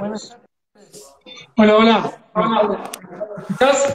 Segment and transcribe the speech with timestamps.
[0.00, 0.34] Buenas
[1.58, 2.90] Hola, hola.
[3.50, 3.94] ¿Estás?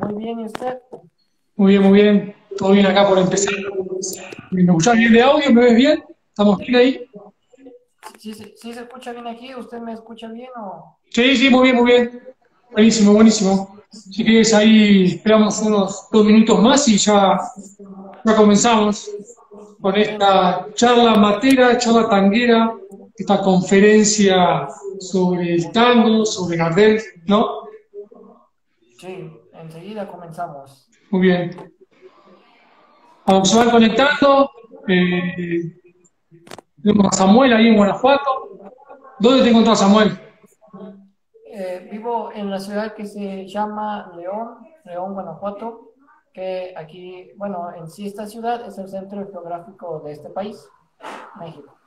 [0.00, 0.78] Muy bien, ¿y usted?
[1.56, 2.36] Muy bien, muy bien.
[2.56, 3.52] Todo bien acá por empezar.
[4.52, 5.52] ¿Me escuchás bien de audio?
[5.52, 6.04] ¿Me ves bien?
[6.28, 7.10] ¿Estamos bien ahí?
[8.16, 9.52] ¿Sí, sí, sí se escucha bien aquí?
[9.56, 10.98] ¿Usted me escucha bien o...?
[11.10, 12.22] Sí, sí, muy bien, muy bien.
[12.70, 13.82] Buenísimo, buenísimo.
[13.90, 17.40] Si quieres, ahí esperamos unos dos minutos más y ya,
[18.24, 19.10] ya comenzamos
[19.80, 22.72] con esta charla matera, charla tanguera,
[23.16, 27.68] esta conferencia sobre el tango, sobre Gardel, ¿no?
[28.98, 30.88] Sí, enseguida comenzamos.
[31.10, 31.72] Muy bien.
[33.26, 34.50] Vamos a ver conectando.
[34.88, 35.80] Eh,
[36.82, 38.58] tenemos a Samuel ahí en Guanajuato.
[39.18, 40.18] ¿Dónde te encontrás, Samuel?
[41.46, 45.92] Eh, vivo en la ciudad que se llama León, León, Guanajuato,
[46.32, 50.68] que aquí, bueno, en sí esta ciudad es el centro geográfico de este país,
[51.38, 51.78] México.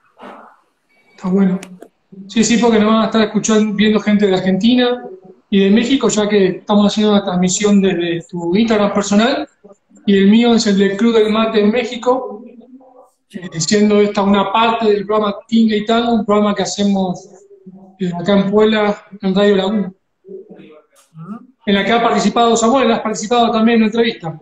[1.18, 1.60] Está bueno.
[2.28, 5.04] Sí, sí, porque nos van a estar escuchando, viendo gente de Argentina
[5.50, 9.50] y de México, ya que estamos haciendo una transmisión desde tu Instagram personal
[10.06, 12.44] y el mío es el del Club del Mate en México,
[13.32, 17.28] eh, siendo esta una parte del programa Tinga y Tango, un programa que hacemos
[18.00, 19.94] eh, acá en Puebla, en Radio Laguna.
[21.66, 24.40] En la que ha participado Samuel, has participado también en la entrevista.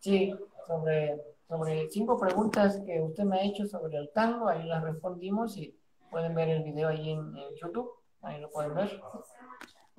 [0.00, 0.32] Sí,
[0.66, 1.16] sobre,
[1.48, 5.76] sobre cinco preguntas que usted me ha hecho sobre el tango, ahí las respondimos y
[6.10, 7.90] pueden ver el video ahí en, en YouTube,
[8.22, 9.00] ahí lo pueden ver.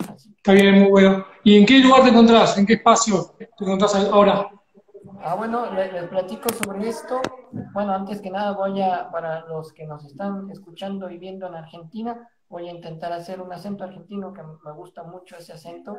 [0.10, 0.34] Así.
[0.36, 1.26] Está bien, muy bueno.
[1.44, 2.58] ¿Y en qué lugar te encontrás?
[2.58, 4.50] ¿En qué espacio te encontrás ahora?
[5.22, 7.22] Ah, bueno, les, les platico sobre esto.
[7.74, 11.56] Bueno, antes que nada voy a, para los que nos están escuchando y viendo en
[11.56, 15.98] Argentina, voy a intentar hacer un acento argentino que me gusta mucho ese acento,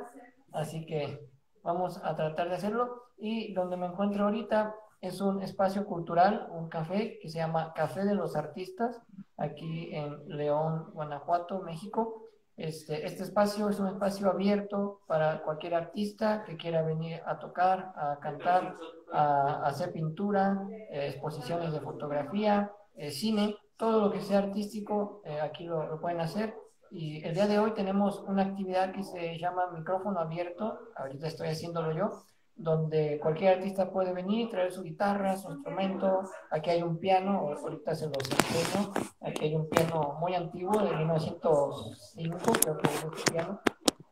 [0.52, 1.28] así que
[1.62, 3.02] vamos a tratar de hacerlo.
[3.18, 8.04] Y donde me encuentro ahorita es un espacio cultural, un café que se llama Café
[8.04, 9.00] de los Artistas,
[9.36, 12.22] aquí en León, Guanajuato, México.
[12.56, 17.92] Este, este espacio es un espacio abierto para cualquier artista que quiera venir a tocar,
[17.96, 18.76] a cantar,
[19.12, 25.38] a, hacer pintura, eh, exposiciones de fotografía, eh, cine, todo lo que sea artístico, eh,
[25.40, 26.54] aquí lo, lo, pueden hacer.
[26.90, 31.48] Y el día de hoy tenemos una actividad que se llama micrófono abierto, ahorita estoy
[31.48, 32.22] haciéndolo yo,
[32.56, 36.22] donde cualquier artista puede venir, traer su guitarra, su instrumento.
[36.50, 38.92] Aquí hay un piano, ahorita se los enseño.
[39.20, 43.60] Aquí hay un piano muy antiguo, de 1905, creo que es este piano,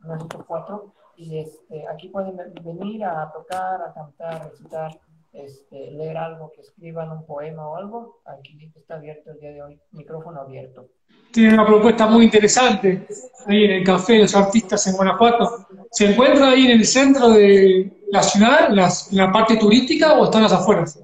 [0.01, 0.95] 1904.
[1.17, 5.01] Y este, aquí pueden venir a tocar, a cantar, recitar,
[5.35, 8.23] este, leer algo, que escriban un poema o algo.
[8.25, 10.89] Aquí está abierto el día de hoy, micrófono abierto.
[11.33, 13.07] Tiene una propuesta muy interesante
[13.47, 15.67] ahí en el Café de los Artistas en Guanajuato.
[15.91, 20.45] ¿Se encuentra ahí en el centro de la ciudad, en la parte turística o están
[20.45, 21.03] las afueras?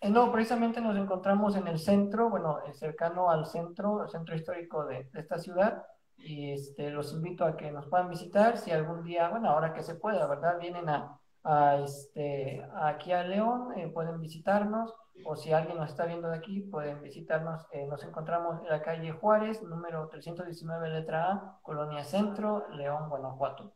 [0.00, 4.84] Eh, no, precisamente nos encontramos en el centro, bueno, cercano al centro, el centro histórico
[4.84, 5.84] de, de esta ciudad.
[6.18, 9.82] Y este, los invito a que nos puedan visitar si algún día, bueno, ahora que
[9.82, 10.58] se pueda, ¿verdad?
[10.60, 14.94] Vienen a, a este, aquí a León, eh, pueden visitarnos
[15.24, 17.62] o si alguien nos está viendo de aquí, pueden visitarnos.
[17.72, 23.72] Eh, nos encontramos en la calle Juárez, número 319, letra A, Colonia Centro, León, Guanajuato.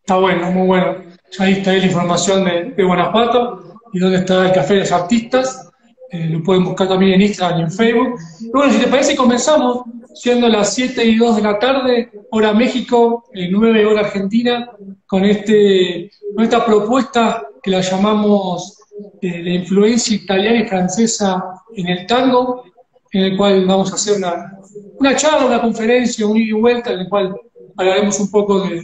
[0.00, 0.94] Está bueno, muy bueno.
[1.38, 4.92] Ahí está ahí la información de, de, Guanajuato y dónde está el Café de los
[4.92, 5.67] Artistas.
[6.10, 8.18] Eh, lo pueden buscar también en Instagram y en Facebook.
[8.52, 9.82] Bueno, si te parece, comenzamos
[10.14, 14.70] siendo las 7 y 2 de la tarde, hora México, eh, 9 hora Argentina,
[15.06, 18.78] con, este, con esta propuesta que la llamamos
[19.20, 21.44] eh, la influencia italiana y francesa
[21.76, 22.64] en el tango,
[23.12, 24.58] en el cual vamos a hacer una,
[24.98, 27.34] una charla, una conferencia, un ida y vuelta, en el cual
[27.76, 28.82] hablaremos un poco de,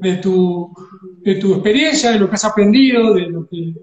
[0.00, 0.72] de, tu,
[1.22, 3.74] de tu experiencia, de lo que has aprendido, de lo que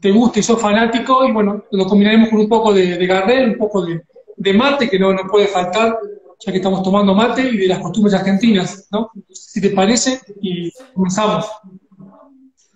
[0.00, 3.50] te gusta y sos fanático, y bueno, lo combinaremos con un poco de, de Gardel,
[3.50, 4.02] un poco de,
[4.36, 5.98] de mate, que no, no puede faltar,
[6.38, 9.10] ya que estamos tomando mate, y de las costumbres argentinas, ¿no?
[9.32, 11.50] Si te parece, y comenzamos.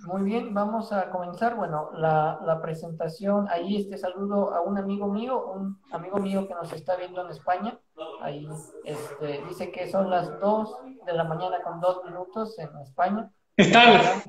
[0.06, 1.54] Muy bien, vamos a comenzar.
[1.54, 6.54] Bueno, la, la, presentación, ahí este saludo a un amigo mío, un amigo mío que
[6.54, 7.78] nos está viendo en España.
[8.20, 8.48] Ahí
[8.84, 10.76] este, dice que son las 2
[11.06, 13.30] de la mañana con 2 minutos en España.
[13.56, 14.24] Está.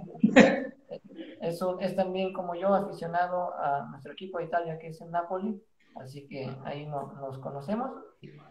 [1.41, 5.11] Es, un, es también como yo aficionado a nuestro equipo de Italia que es el
[5.11, 5.61] Napoli,
[5.95, 7.91] así que ahí no, nos conocemos.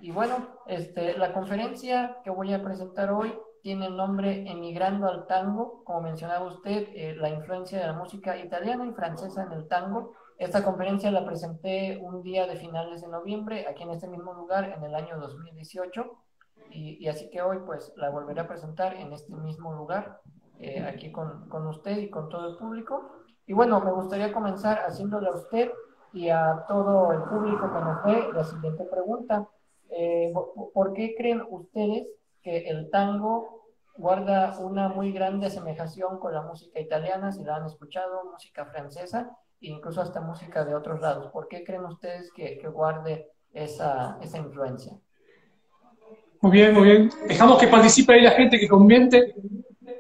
[0.01, 3.33] Y bueno, este, la conferencia que voy a presentar hoy
[3.63, 8.37] tiene el nombre Emigrando al Tango, como mencionaba usted, eh, la influencia de la música
[8.37, 10.15] italiana y francesa en el tango.
[10.39, 14.73] Esta conferencia la presenté un día de finales de noviembre, aquí en este mismo lugar,
[14.77, 16.11] en el año 2018,
[16.71, 20.21] y, y así que hoy pues la volveré a presentar en este mismo lugar,
[20.61, 23.25] eh, aquí con, con usted y con todo el público.
[23.47, 25.71] Y bueno, me gustaría comenzar haciéndole a usted
[26.13, 29.49] y a todo el público que nos ve la siguiente pregunta.
[29.91, 30.33] eh,
[30.73, 32.07] ¿por qué creen ustedes
[32.43, 33.65] que el tango
[33.97, 39.37] guarda una muy grande asemejación con la música italiana, si la han escuchado, música francesa,
[39.61, 41.31] e incluso hasta música de otros lados?
[41.33, 44.93] ¿Por qué creen ustedes que, que guarde esa, esa influencia?
[46.41, 47.11] Muy bien, muy bien.
[47.29, 49.35] Dejamos que participe ahí la gente que conviente.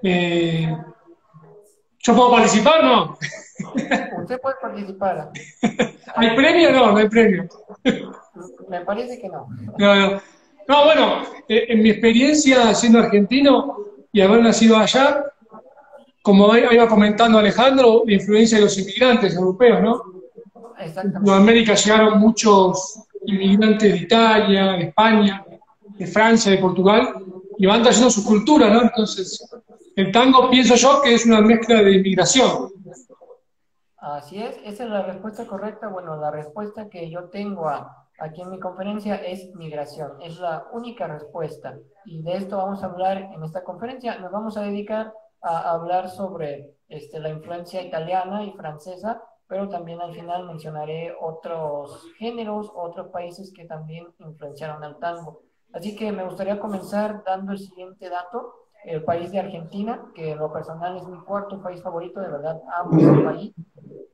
[0.03, 0.77] Eh,
[2.03, 3.19] ¿Yo puedo participar no?
[4.23, 5.31] Usted puede participar.
[6.17, 6.93] ¿Hay premio o no?
[6.93, 7.49] No hay premio.
[8.69, 9.49] Me parece que no.
[9.77, 10.23] No, no.
[10.67, 13.77] no bueno, eh, en mi experiencia siendo argentino
[14.13, 15.25] y haber nacido allá,
[16.23, 20.03] como iba comentando Alejandro, la influencia de los inmigrantes europeos, ¿no?
[20.79, 25.45] En América llegaron muchos inmigrantes de Italia, de España,
[25.99, 27.15] de Francia, de Portugal,
[27.59, 28.83] y van trayendo su cultura, ¿no?
[28.83, 29.47] Entonces,
[30.01, 32.71] el tango pienso yo que es una mezcla de inmigración.
[33.99, 35.89] Así es, esa es la respuesta correcta.
[35.89, 37.69] Bueno, la respuesta que yo tengo
[38.19, 41.77] aquí en mi conferencia es migración, es la única respuesta.
[42.07, 44.19] Y de esto vamos a hablar en esta conferencia.
[44.19, 45.13] Nos vamos a dedicar
[45.43, 52.07] a hablar sobre este, la influencia italiana y francesa, pero también al final mencionaré otros
[52.19, 55.43] géneros, otros países que también influenciaron al tango.
[55.73, 58.55] Así que me gustaría comenzar dando el siguiente dato.
[58.85, 62.61] El país de Argentina, que en lo personal es mi cuarto país favorito, de verdad
[62.77, 63.55] amo ese país.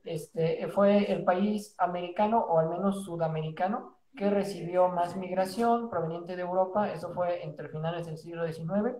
[0.03, 6.41] Este, fue el país americano, o al menos sudamericano, que recibió más migración proveniente de
[6.41, 6.91] Europa.
[6.91, 8.95] Eso fue entre finales del siglo XIX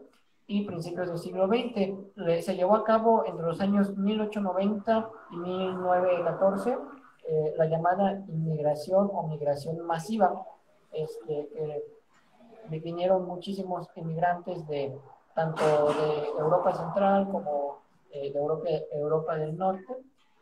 [0.47, 2.45] y principios del siglo XX.
[2.45, 6.77] Se llevó a cabo entre los años 1890 y 1914
[7.29, 10.45] eh, la llamada inmigración o migración masiva,
[10.93, 11.83] este,
[12.69, 14.97] vinieron muchísimos inmigrantes de
[15.37, 15.63] tanto
[15.93, 19.93] de Europa Central como eh, de Europa, Europa del Norte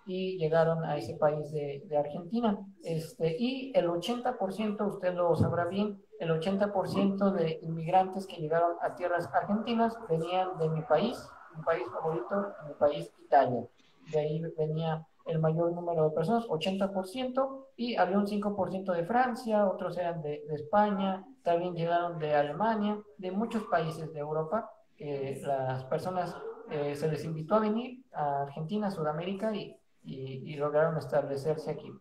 [0.06, 2.58] y llegaron a ese país de, de Argentina.
[2.82, 8.96] Este, y el 80%, usted lo sabrá bien, el 80% de inmigrantes que llegaron a
[8.96, 11.18] tierras argentinas venían de mi país,
[11.58, 13.68] mi país favorito, mi país Italia.
[14.14, 19.68] De ahí venía el mayor número de personas, 80%, y había un 5% de Francia,
[19.68, 25.42] otros eran de, de, España, también llegaron de Alemania, de muchos países de Europa, que
[25.46, 26.36] las personas
[26.72, 31.92] eh, se les invitó a venir a Argentina, Sudamérica, y, y, lograron establecerse aquí.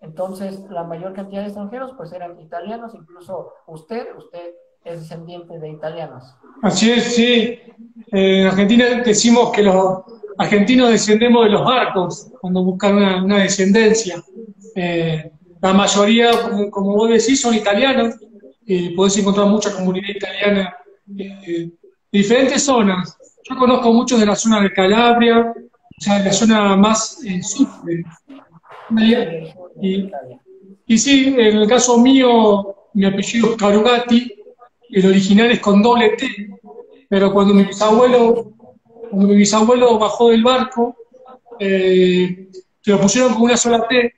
[0.00, 4.52] Entonces, la mayor cantidad de extranjeros, pues eran italianos, incluso usted, usted
[4.84, 6.24] es descendiente de italianos.
[6.62, 7.24] Así es, sí.
[8.10, 10.02] Eh, en Argentina decimos que los
[10.38, 14.22] argentinos descendemos de los barcos cuando buscan una, descendencia.
[14.74, 16.30] Eh, la mayoría,
[16.70, 18.16] como, vos decís, son italianos.
[18.64, 20.76] y podés encontrar mucha comunidad italiana
[21.18, 21.70] eh,
[22.12, 23.16] en diferentes zonas.
[23.44, 27.68] Yo conozco muchos de la zona de Calabria, o sea, de la zona más sur
[27.84, 28.04] de
[30.86, 34.32] y, sí, en el caso mío, mi apellido es Carugati,
[34.90, 36.28] el original es con doble T,
[37.08, 38.52] pero cuando mi bisabuelo
[39.08, 40.96] cuando mi bisabuelo bajó del barco,
[41.58, 42.48] eh,
[42.80, 44.14] se lo pusieron con una sola T,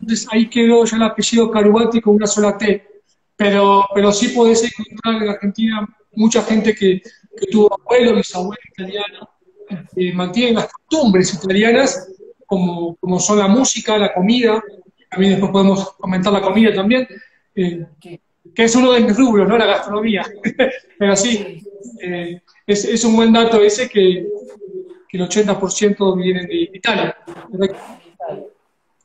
[0.00, 2.84] entonces ahí quedó ya el apellido Carugati con una sola T.
[3.36, 7.02] Pero, pero sí podés encontrar en Argentina mucha gente que,
[7.50, 9.28] tuvo abuelo, bisabuelo italiano,
[9.94, 12.08] que mantienen las costumbres italianas,
[12.46, 14.62] como, como, son la música, la comida,
[15.10, 17.08] también después podemos comentar la comida también,
[17.54, 19.56] eh, que es uno de mis rubros, ¿no?
[19.56, 20.24] La gastronomía.
[20.98, 21.62] pero sí,
[22.02, 24.26] eh, es, es, un buen dato ese que,
[25.08, 27.16] que el 80% viene de Italia.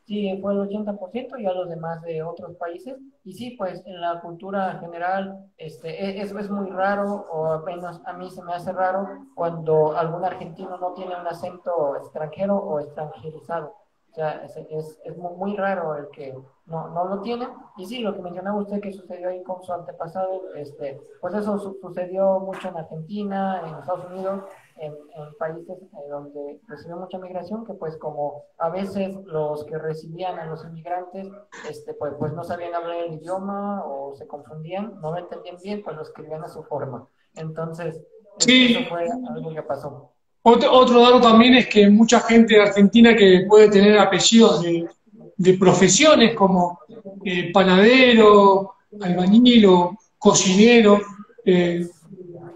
[0.08, 2.96] Sí, fue el 80% y a los demás de otros países.
[3.26, 8.14] Y sí, pues en la cultura general este, eso es muy raro, o apenas a
[8.14, 13.76] mí se me hace raro, cuando algún argentino no tiene un acento extranjero o extranjerizado.
[14.12, 16.34] O sea, es, es, es muy raro el que
[16.68, 17.46] no, no lo tiene.
[17.76, 21.58] Y sí, lo que mencionaba usted que sucedió ahí con su antepasado, este, pues eso
[21.82, 24.44] sucedió mucho en Argentina, en Estados Unidos,
[24.80, 24.94] en,
[25.40, 30.46] países eh, donde recibió mucha migración, que pues como a veces los que recibían a
[30.46, 31.28] los inmigrantes,
[31.70, 35.84] este, pues, pues no sabían hablar el idioma o se confundían, no lo entendían bien,
[35.84, 37.08] pues lo escribían a su forma.
[37.36, 38.02] Entonces,
[38.40, 40.12] eso fue algo que pasó.
[40.44, 44.88] Otro, otro dato también es que mucha gente de Argentina que puede tener apellidos de
[45.38, 46.80] de profesiones como
[47.24, 51.00] eh, panadero, albañil o cocinero.
[51.46, 51.88] Eh,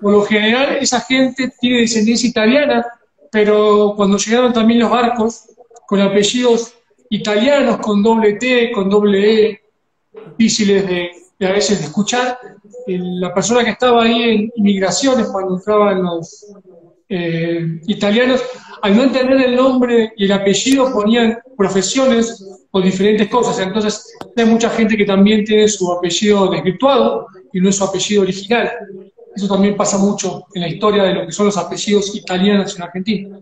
[0.02, 2.86] por lo general, esa gente tiene descendencia italiana,
[3.32, 5.46] pero cuando llegaron también los barcos
[5.88, 6.74] con apellidos
[7.10, 9.62] italianos, con doble T, con doble E,
[10.38, 12.38] difíciles de, a veces de escuchar,
[12.88, 16.48] la persona que estaba ahí en inmigraciones, cuando entraban los
[17.08, 18.42] eh, italianos,
[18.82, 23.60] al no entender el nombre y el apellido, ponían profesiones o diferentes cosas.
[23.60, 28.24] Entonces, hay mucha gente que también tiene su apellido desvirtuado y no es su apellido
[28.24, 28.72] original.
[29.36, 32.84] Eso también pasa mucho en la historia de lo que son los apellidos italianos en
[32.84, 33.40] Argentina.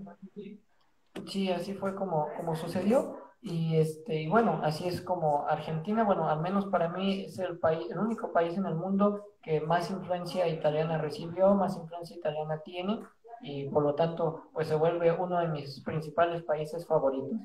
[1.28, 3.18] Sí, así fue como, como sucedió.
[3.42, 7.58] Y, este, y bueno, así es como Argentina, bueno, al menos para mí es el,
[7.58, 12.60] país, el único país en el mundo que más influencia italiana recibió, más influencia italiana
[12.66, 13.00] tiene
[13.42, 17.40] y por lo tanto pues se vuelve uno de mis principales países favoritos.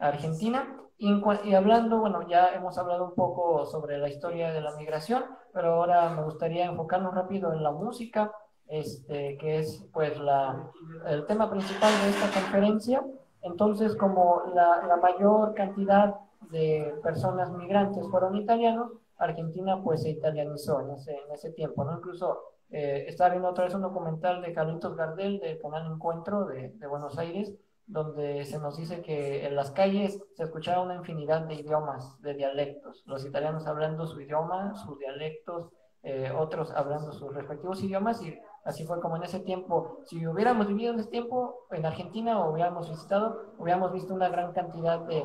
[0.00, 0.76] Argentina.
[0.98, 5.24] Y, y, hablando, bueno, ya hemos hablado un poco sobre la historia de la migración,
[5.52, 8.32] pero ahora me gustaría enfocarnos rápido en la música,
[8.66, 10.70] este, que es pues la,
[11.06, 13.04] el tema principal de esta conferencia.
[13.42, 16.16] Entonces, como la, la mayor cantidad
[16.50, 21.96] de personas migrantes fueron italianos, Argentina pues se italianizó en ese, en ese tiempo, ¿no?
[21.96, 22.40] Incluso
[22.70, 26.86] eh, estaba viendo otra vez un documental de Carlitos Gardel del canal Encuentro de, de
[26.86, 27.54] Buenos Aires,
[27.88, 32.34] donde se nos dice que en las calles se escuchaba una infinidad de idiomas, de
[32.34, 35.70] dialectos, los italianos hablando su idioma, sus dialectos,
[36.02, 40.68] eh, otros hablando sus respectivos idiomas y así fue como en ese tiempo, si hubiéramos
[40.68, 45.24] vivido en ese tiempo en Argentina o hubiéramos visitado, hubiéramos visto una gran cantidad de,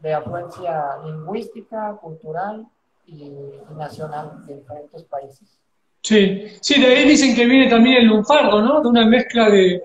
[0.00, 2.64] de afluencia lingüística, cultural
[3.06, 3.32] y,
[3.76, 5.58] nacional de diferentes países.
[6.00, 8.82] Sí, sí, de ahí dicen que viene también el lunfardo, ¿no?
[8.82, 9.82] De una mezcla de,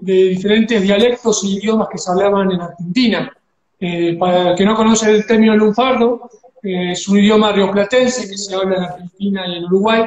[0.00, 3.32] de diferentes dialectos y idiomas que se hablaban en Argentina.
[3.78, 6.30] Eh, para el que no conoce el término lunfardo,
[6.62, 10.04] eh, es un idioma rioplatense que se habla en Argentina y en Uruguay.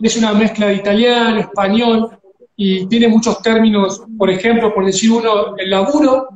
[0.00, 2.18] Es una mezcla de italiano, español
[2.60, 6.28] y tiene muchos términos, por ejemplo, por decir uno, el laburo,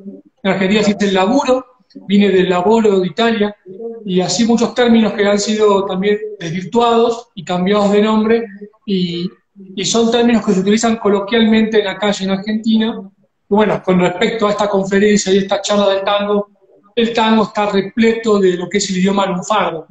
[0.43, 1.67] en Argentina dice el laburo,
[2.07, 3.57] viene del laboro de Italia,
[4.05, 8.45] y así muchos términos que han sido también desvirtuados y cambiados de nombre,
[8.87, 13.11] y y son términos que se utilizan coloquialmente en la calle en Argentina.
[13.49, 16.49] Bueno, con respecto a esta conferencia y esta charla del tango,
[16.95, 19.87] el tango está repleto de lo que es el idioma lunfardo.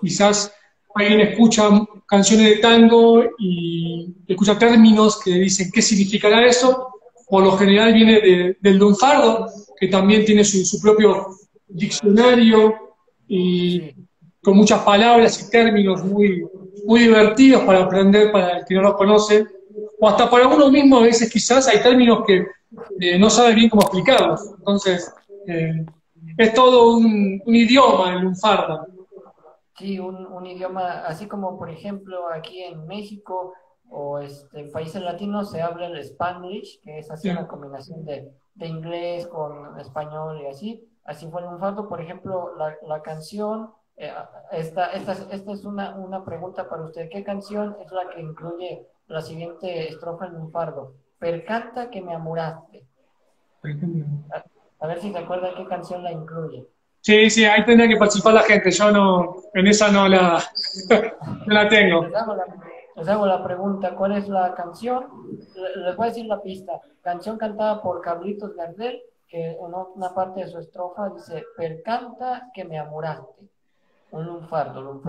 [0.00, 0.52] Quizás
[0.94, 1.68] alguien escucha
[2.06, 6.88] canciones de tango y escucha términos que dicen qué significará eso.
[7.28, 9.48] Por lo general viene del lunfardo,
[9.78, 11.28] que también tiene su, su propio
[11.66, 12.74] diccionario
[13.26, 13.92] y
[14.42, 16.46] con muchas palabras y términos muy,
[16.86, 19.46] muy divertidos para aprender para el que no lo conoce,
[20.00, 22.46] o hasta para uno mismo a veces quizás hay términos que
[23.00, 24.54] eh, no sabe bien cómo explicarlos.
[24.58, 25.12] Entonces,
[25.46, 25.84] eh,
[26.36, 28.86] es todo un, idioma el lunfardo.
[29.78, 33.54] Sí, un, idioma, así como por ejemplo aquí en México
[33.88, 38.30] o este, en países latinos se habla el Spanish, que es así una combinación de,
[38.54, 40.88] de, inglés con español y así.
[41.04, 46.24] Así fue el lunfardo, por ejemplo, la, la canción esta, esta, esta, es una, una,
[46.24, 47.08] pregunta para usted.
[47.10, 50.94] ¿Qué canción es la que incluye la siguiente estrofa en un fardo?
[51.18, 52.84] Percanta que me amuraste.
[54.80, 56.66] A, ver si se acuerda qué canción la incluye.
[57.00, 58.70] Sí, sí, ahí tendría que participar la gente.
[58.70, 60.42] Yo no, en esa no la,
[61.46, 62.06] no la tengo.
[62.96, 65.06] Les hago, la, pregunta, ¿cuál es la canción?
[65.76, 66.80] Les voy a decir la pista.
[67.02, 72.64] Canción cantada por Carlitos Gardel, que en una parte de su estrofa dice, percanta que
[72.64, 73.53] me amuraste.
[74.14, 75.02] Un lunfardo,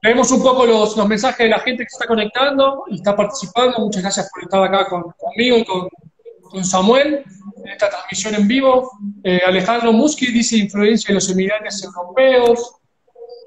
[0.00, 3.16] Leemos un poco los, los, mensajes de la gente que se está conectando y está
[3.16, 3.80] participando.
[3.80, 5.88] Muchas gracias por estar acá conmigo y con,
[6.40, 7.24] con, Samuel
[7.64, 8.90] en esta transmisión en vivo.
[9.24, 12.76] Eh, Alejandro Muschi dice influencia de los emigrantes europeos.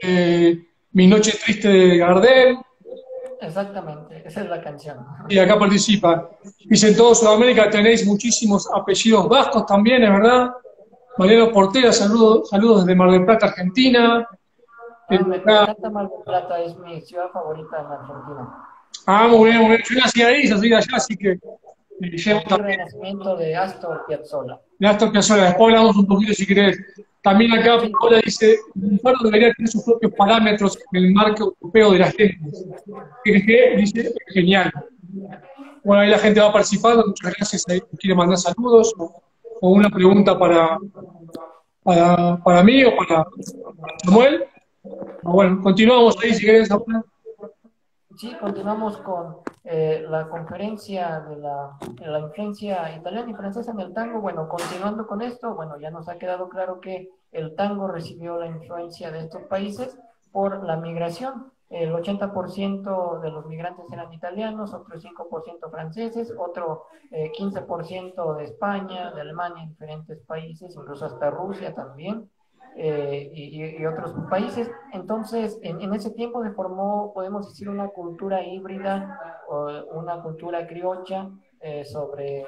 [0.01, 0.59] Eh,
[0.91, 2.57] Mi noche triste de Gardel.
[3.39, 4.97] Exactamente, esa es la canción.
[5.29, 6.31] Y acá participa.
[6.65, 10.51] Dice, en toda Sudamérica tenéis muchísimos apellidos vascos también, ¿es verdad?
[11.17, 14.27] Mariano Portera, saludos, saludos desde Mar del Plata, Argentina.
[15.07, 18.67] Ah, me encanta Mar del Plata, es mi ciudad favorita en Argentina.
[19.05, 19.81] Ah, muy bien, muy bien.
[19.89, 21.39] Yo nací ahí, yo soy de allá, así que
[21.99, 22.81] me llevo también.
[22.81, 24.59] El renacimiento de Astor Piazzolla.
[24.77, 26.77] De Astor Piazzolla, después hablamos un poquito si querés.
[27.21, 31.91] También acá Paola dice, un faro debería tener sus propios parámetros en el marco europeo
[31.93, 32.65] de las lenguas.
[33.23, 34.71] Que dice, genial.
[35.83, 37.63] Bueno, ahí la gente va participando, muchas gracias.
[37.67, 38.93] Ahí quiere mandar saludos
[39.61, 40.77] o una pregunta para,
[41.83, 43.25] para, para mí o para,
[44.03, 44.45] Samuel.
[45.23, 47.03] Bueno, continuamos ahí si Samuel.
[48.17, 53.81] Sí, continuamos con eh, la conferencia de la, de la, influencia italiana y francesa en
[53.81, 54.21] el tango.
[54.21, 58.47] Bueno, continuando con esto, bueno, ya nos ha quedado claro que el tango recibió la
[58.47, 59.97] influencia de estos países
[60.31, 61.51] por la migración.
[61.69, 69.11] El 80% de los migrantes eran italianos, otro 5% franceses, otro 15% eh, de España,
[69.11, 72.29] de Alemania, diferentes países, incluso hasta Rusia también,
[72.77, 74.69] eh, y, otros países.
[74.93, 81.29] Entonces, en, ese tiempo se formó, podemos decir, una cultura híbrida, o una cultura criolla
[81.61, 82.45] eh, sobre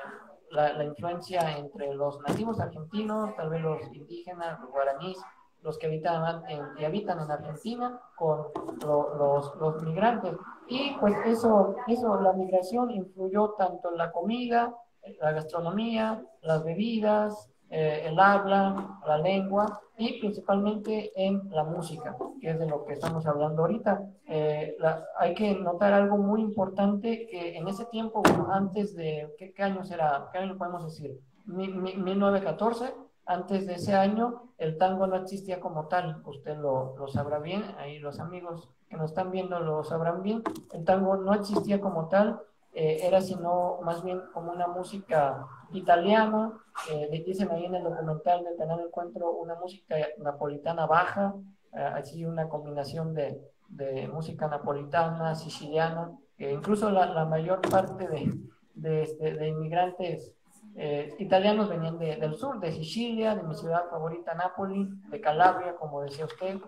[0.52, 5.18] la, influencia entre los nativos argentinos, tal vez los indígenas, los guaraníes,
[5.62, 8.48] los que habitan en, y habitan en Argentina, con
[8.86, 10.36] los, los, migrantes.
[10.68, 14.74] Y pues eso, eso, la migración influyó tanto en la comida,
[15.22, 22.52] la gastronomía, las bebidas, eh, el habla, la lengua y principalmente en la música, que
[22.52, 24.06] es de lo que estamos hablando ahorita.
[24.26, 24.78] Eh,
[25.18, 30.30] hay que notar algo muy importante que en ese tiempo, antes de, ¿qué, año será?
[30.32, 31.20] ¿Qué año podemos decir?
[31.46, 32.94] 1914,
[33.28, 37.64] antes de ese año, el tango no existía como tal, usted lo, lo sabrá bien,
[37.78, 40.42] ahí los amigos que nos están viendo lo sabrán bien,
[40.72, 42.40] el tango no existía como tal,
[42.74, 46.54] eh, era sino más bien como una música italiana,
[46.90, 51.36] eh, dicen ahí en el documental del canal Encuentro una música napolitana baja,
[51.74, 58.34] eh, así una combinación de, de, música napolitana, siciliana, incluso la, la, mayor parte de,
[58.76, 60.37] de, este, de inmigrantes
[60.78, 66.02] eh, italianos venían del sur, de Sicilia, de mi ciudad favorita, Nápoles, de Calabria, como
[66.02, 66.60] decía usted,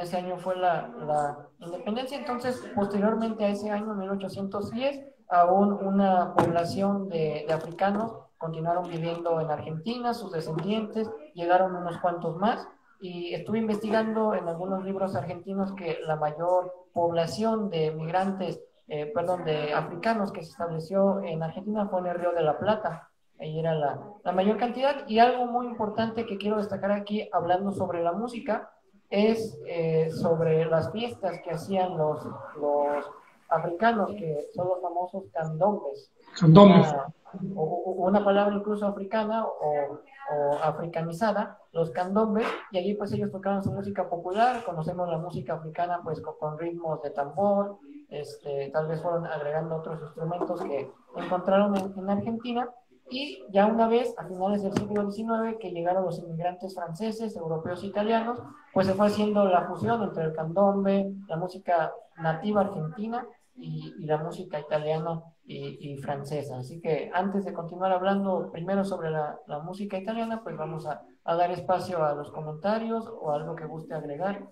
[0.00, 7.44] ese año fue la, independencia, entonces posteriormente a ese año, 1810, aún una población de,
[7.46, 12.66] de africanos continuaron viviendo en Argentina, sus descendientes, llegaron unos cuantos más,
[13.00, 19.44] y estuve investigando en algunos libros argentinos que la mayor población de migrantes eh, perdón,
[19.44, 23.10] de africanos que se estableció en Argentina fue en el Río de la Plata.
[23.38, 25.06] Ahí era la, la, mayor cantidad.
[25.06, 28.70] Y algo muy importante que quiero destacar aquí, hablando sobre la música,
[29.10, 32.24] es eh, sobre las fiestas que hacían los,
[32.58, 33.04] los
[33.48, 36.12] africanos, que son los famosos candombes.
[36.38, 36.94] Candombes.
[37.32, 40.00] Una, una palabra incluso africana o,
[40.34, 45.54] o, africanizada, los candombes, y allí pues ellos tocaban su música popular, conocemos la música
[45.54, 50.90] africana pues con, con ritmos de tambor, este, tal vez fueron agregando otros instrumentos que
[51.16, 52.68] encontraron en, Argentina.
[53.10, 57.82] Y ya una vez, a finales del siglo XIX, que llegaron los inmigrantes franceses, europeos,
[57.82, 58.38] italianos,
[58.74, 63.26] pues se fue haciendo la fusión entre el candombe, la música nativa argentina
[63.58, 66.58] y, la música italiana y, francesa.
[66.58, 71.34] Así que antes de continuar hablando primero sobre la, música italiana, pues vamos a, a,
[71.34, 74.46] dar espacio a los comentarios o algo que guste agregar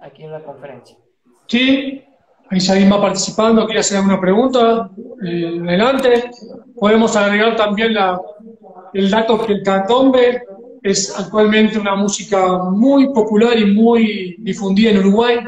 [0.00, 0.96] aquí en la conferencia.
[1.46, 2.04] Sí,
[2.48, 4.88] Ahí alguien va participando, quiere hacer alguna pregunta,
[5.24, 6.30] eh, adelante.
[6.78, 8.20] Podemos agregar también la,
[8.94, 10.42] el dato que el candombe
[10.82, 15.38] es actualmente una música muy popular y muy difundida en Uruguay.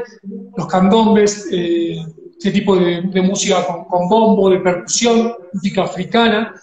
[0.57, 2.05] Los candombes, eh,
[2.39, 6.55] este tipo de, música con, bombo, de percusión, música africana.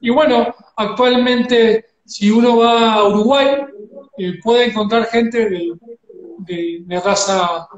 [0.00, 3.48] Y bueno, actualmente si uno va a Uruguay,
[4.18, 7.68] eh, puede encontrar gente de, de raza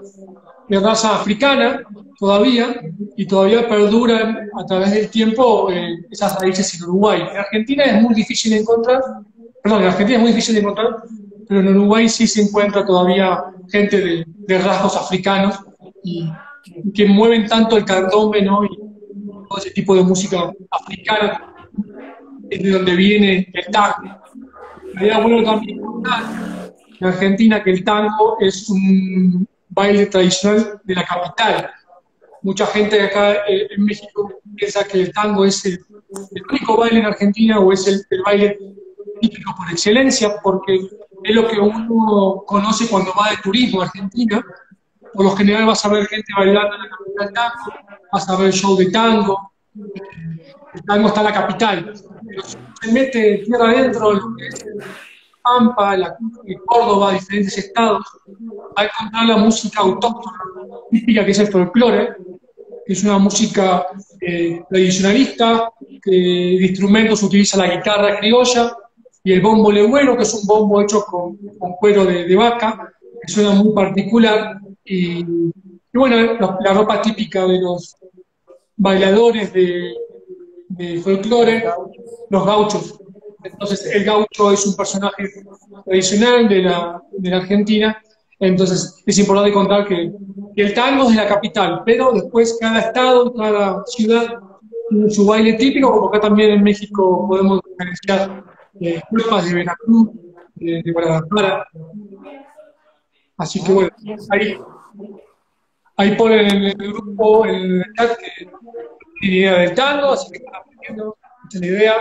[0.69, 1.83] de raza africana
[2.19, 2.81] todavía
[3.17, 7.23] y todavía perduran a través del tiempo eh, esas raíces en Uruguay.
[7.31, 9.01] En Argentina es muy difícil de encontrar,
[9.63, 10.97] perdón, en Argentina es muy difícil de encontrar,
[11.49, 15.59] pero en Uruguay sí se encuentra todavía gente de, rasgos africanos
[16.03, 16.31] y,
[16.95, 18.65] que mueven tanto el candombe, ¿no?
[18.65, 18.69] Y
[19.49, 21.55] todo ese tipo de música africana,
[22.51, 24.21] es de donde viene el tango.
[24.95, 25.81] Sería bueno también
[27.01, 31.71] en Argentina que el tango es un baile tradicional de la capital.
[32.43, 35.79] Mucha gente acá eh, en México piensa que el tango es el,
[36.51, 38.59] único baile en Argentina o es el, baile
[39.21, 40.79] típico por excelencia, porque
[41.25, 44.45] es lo que uno conoce cuando va de turismo a Argentina.
[45.13, 48.53] Por lo general vas a ver gente bailando en la capital tango, vas a ver
[48.53, 49.53] show de tango.
[50.75, 51.93] El tango está en la capital.
[52.27, 54.67] Pero se mete tierra adentro, lo que es
[55.43, 56.17] Pampa, la,
[56.67, 58.05] Córdoba, diferentes estados,
[58.77, 60.39] va a encontrar la música autóctona,
[60.91, 62.17] típica que es el folclore,
[62.85, 63.87] que es una música
[64.21, 65.71] eh, tradicionalista,
[66.03, 68.77] que de instrumentos utiliza la guitarra criolla
[69.23, 71.37] y el bombo legüero, que es un bombo hecho con,
[71.81, 74.61] cuero de, vaca, que suena muy particular.
[74.87, 75.25] Y,
[75.93, 77.97] bueno, la, ropa típica de los
[78.77, 79.95] bailadores de,
[80.69, 81.65] de folclore,
[82.31, 83.01] los gauchos.
[83.43, 85.25] Entonces, el gaucho es un personaje
[85.85, 88.03] tradicional de la, de la Argentina
[88.39, 90.13] entonces, es importante contar que,
[90.57, 94.39] el tango es de la capital, pero después cada estado, cada ciudad
[94.89, 98.43] tiene su baile típico, como acá también en México podemos diferenciar
[98.81, 100.09] eh, de Veracruz,
[100.55, 101.67] de, Guadalajara.
[103.37, 103.91] Así que bueno,
[104.31, 104.59] ahí,
[105.97, 108.49] ahí ponen en el grupo, en el chat, que
[109.21, 111.17] tiene idea del tango, así que están aprendiendo,
[111.53, 111.95] la idea.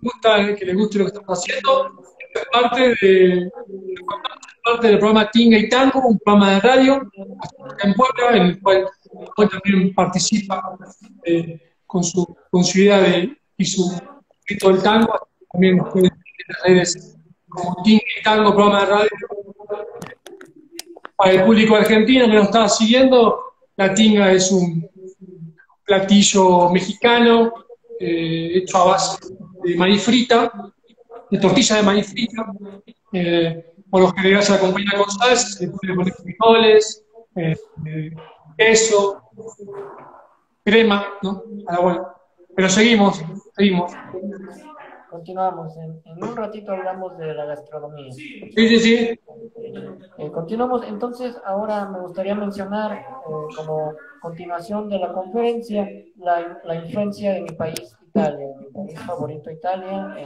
[0.00, 2.02] Gusta, que les guste lo que estamos haciendo.
[2.34, 3.50] Es parte de,
[4.64, 7.10] parte del programa Tinga y Tango, un programa de radio
[7.82, 8.88] en Puebla, en el cual,
[9.36, 10.76] también participa
[11.24, 13.92] eh, con, su, con su idea de, y su
[14.46, 15.28] grito del tango.
[15.52, 19.10] También nos pueden en las redes como Tinga y Tango, programa de radio.
[21.22, 23.38] Para el público argentino que nos está siguiendo,
[23.76, 24.90] la tinga es un
[25.84, 27.52] platillo mexicano
[28.00, 29.18] eh, hecho a base
[29.62, 30.52] de maíz frita,
[31.30, 32.44] de tortilla de maíz frita.
[33.12, 37.04] Eh, por lo general se acompaña con salsa, se le puede poner frijoles,
[37.36, 37.56] eh,
[37.86, 38.10] eh,
[38.58, 39.22] queso,
[40.64, 41.44] crema, ¿no?
[41.68, 42.16] A la vuelta.
[42.56, 43.22] Pero seguimos,
[43.56, 43.92] seguimos.
[45.12, 45.76] Continuamos.
[45.76, 48.10] En, un ratito hablamos de la gastronomía.
[48.12, 49.20] Sí, sí, sí.
[50.18, 50.84] Eh, continuamos.
[50.88, 57.50] Entonces, ahora me gustaría mencionar, como continuación de la conferencia, la, la influencia de mi
[57.50, 60.16] país, Italia, mi país favorito, Italia,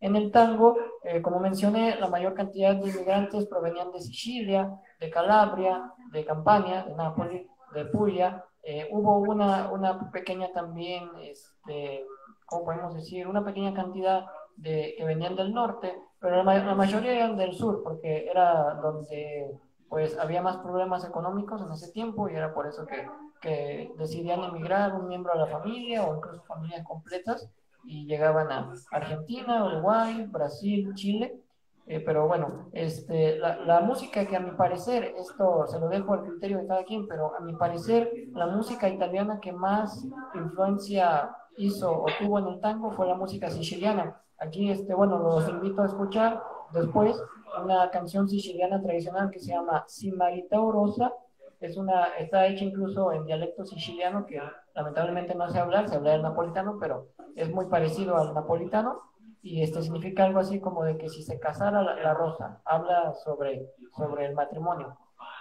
[0.00, 5.10] en el tango, eh, como mencioné, la mayor cantidad de inmigrantes provenían de Sicilia, de
[5.10, 8.44] Calabria, de Campania, de Nápoles, de Puglia.
[8.62, 12.04] Eh, hubo una, una pequeña también, este,
[12.48, 13.26] ¿cómo podemos decir?
[13.28, 17.82] Una pequeña cantidad de, que venían del norte, pero la, la, mayoría eran del sur,
[17.82, 19.56] porque era donde
[19.88, 23.06] pues había más problemas económicos en ese tiempo y era por eso que,
[23.40, 27.48] que decidían emigrar un miembro de la familia o incluso familias completas
[27.84, 31.40] y llegaban a Argentina, Uruguay, Brasil, Chile.
[31.86, 36.12] Eh, pero bueno, este, la, la, música que a mi parecer, esto se lo dejo
[36.12, 41.34] al criterio de cada quien, pero a mi parecer la música italiana que más influencia
[41.58, 44.20] hizo o tuvo en el tango fue la música siciliana.
[44.38, 46.42] Aquí, este, bueno, los invito a escuchar
[46.72, 47.20] después
[47.62, 51.12] una canción siciliana tradicional que se llama Simarita Rosa.
[51.60, 54.40] Es una, está hecha incluso en dialecto siciliano que
[54.74, 59.02] lamentablemente no sé hablar, se habla el napolitano, pero es muy parecido al napolitano
[59.42, 63.66] y este significa algo así como de que si se casara la, rosa, habla sobre,
[63.96, 64.96] sobre el matrimonio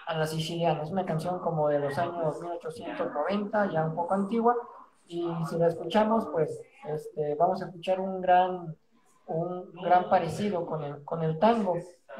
[0.07, 0.83] a la siciliana.
[0.83, 4.55] Es una canción como de los años 1890, ya un poco antigua,
[5.07, 8.75] y si la escuchamos, pues este, vamos a escuchar un gran,
[9.27, 11.75] un gran parecido con el, con el tango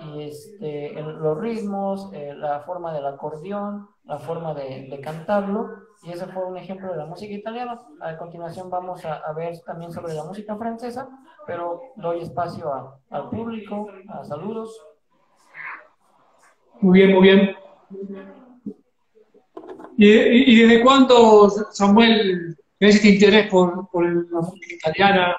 [0.06, 5.70] y este, los ritmos, eh, la forma del acordeón, la forma de, de, cantarlo,
[6.04, 7.82] y ese fue un ejemplo de la música italiana.
[8.02, 11.10] A continuación vamos a, ver también sobre la música francesa,
[11.48, 14.80] pero doy espacio al público, a saludos.
[16.80, 17.56] Muy bien, muy bien.
[19.98, 25.38] ¿Y, y desde cuándo, Samuel, tienes este interés por, por la música italiana,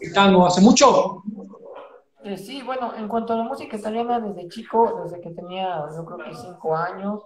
[0.00, 0.46] el tango?
[0.46, 1.22] ¿Hace mucho?
[2.24, 6.04] Eh, sí, bueno, en cuanto a la música italiana, desde chico, desde que tenía yo
[6.04, 7.22] creo que cinco años,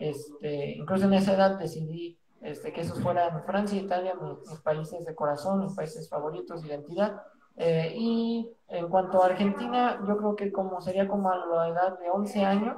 [0.00, 5.04] este, incluso en esa edad decidí este, que esos fueran Francia e Italia, mis, países
[5.04, 7.22] de corazón, mis países favoritos, identidad.
[7.56, 11.98] Eh, y en cuanto a Argentina, yo creo que como sería como a la edad
[11.98, 12.76] de 11 años,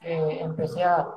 [0.00, 1.08] eh, empecé a,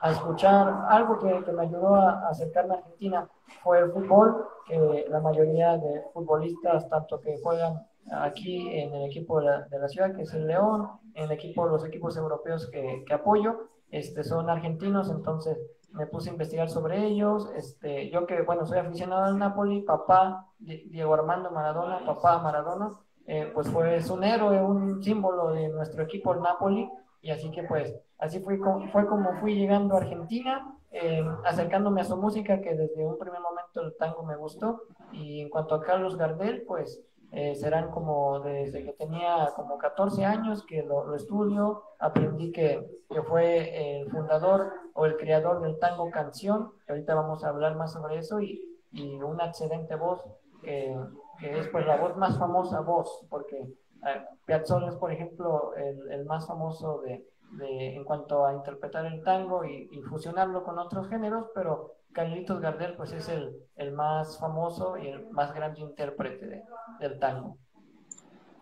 [0.00, 3.28] a, escuchar algo que, que me ayudó a, acercarme a Argentina,
[3.62, 9.40] fue el fútbol, que la mayoría de futbolistas, tanto que juegan aquí en el equipo
[9.40, 13.04] de la, de la, ciudad, que es el León, en el los equipos europeos que,
[13.06, 15.58] que, apoyo, este, son argentinos, entonces
[15.92, 17.50] me puse a investigar sobre ellos.
[17.56, 22.90] Este, yo que, bueno, soy aficionado al Napoli, papá Diego Armando Maradona, papá Maradona,
[23.26, 26.90] eh, pues fue es un héroe, un símbolo de nuestro equipo, el Napoli,
[27.22, 28.58] y así que pues, así fue,
[28.90, 33.40] fue como fui llegando a Argentina, eh, acercándome a su música, que desde un primer
[33.40, 34.82] momento el tango me gustó,
[35.12, 40.24] y en cuanto a Carlos Gardel, pues eh, serán como desde que tenía como 14
[40.24, 46.10] años que lo, estudio, aprendí que, que, fue el fundador o el creador del tango
[46.10, 50.24] canción, que ahorita vamos a hablar más sobre eso, y, y una excelente voz,
[50.62, 50.96] que,
[51.40, 56.10] que, es pues la voz más famosa voz, porque eh, Piazzolla es por ejemplo el,
[56.12, 61.08] el más famoso de, de, en cuanto a interpretar el tango y, fusionarlo con otros
[61.08, 66.62] géneros, pero Carlitos Gardel pues es el, el más famoso y el más grande intérprete
[67.00, 67.56] del tango.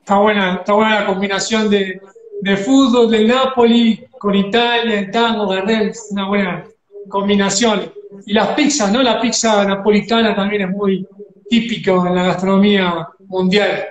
[0.01, 2.01] Está buena, está buena la combinación de,
[2.41, 6.65] de fútbol del Napoli con Italia, el tango, Gardel, es una buena
[7.09, 7.93] combinación.
[8.27, 9.03] Y las pizzas, ¿no?
[9.03, 11.07] La pizza napolitana también es muy
[11.49, 13.89] típica en la gastronomía mundial.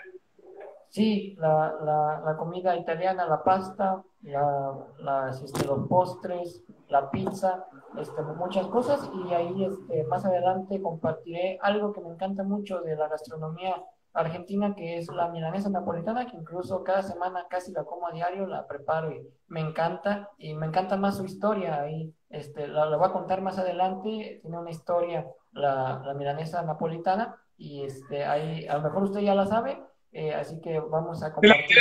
[0.90, 7.66] Sí, la, la, la comida italiana, la pasta, la, este, los postres, la pizza,
[7.98, 9.10] este, muchas cosas.
[9.26, 14.76] Y ahí este, más adelante compartiré algo que me encanta mucho de la gastronomía argentina,
[14.76, 18.68] que es la milanesa napolitana, que incluso cada semana casi la como a diario, la
[18.68, 20.30] preparo y me encanta.
[20.38, 21.82] Y me encanta más su historia.
[21.82, 24.40] Ahí este, la, la voy a contar más adelante.
[24.42, 27.38] Tiene una historia la, la milanesa napolitana.
[27.58, 29.80] Y este, ahí, a lo mejor usted ya la sabe,
[30.12, 31.78] eh, así que vamos a compartir.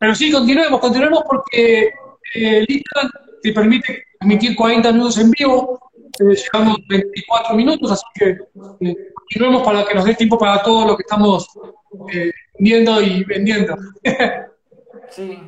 [0.00, 1.90] Pero sí, continuemos, continuemos porque
[2.34, 2.66] eh,
[3.42, 5.78] te permite emitir 40 minutos en vivo,
[6.18, 8.30] eh, llevamos 24 minutos, así que
[8.80, 11.46] eh, continuemos para que nos dé tiempo para todo lo que estamos
[12.14, 13.76] eh, viendo y vendiendo.
[15.10, 15.38] sí,